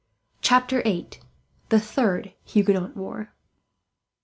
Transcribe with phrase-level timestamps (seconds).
[0.41, 1.19] Chapter 8:
[1.69, 3.35] The Third Huguenot War.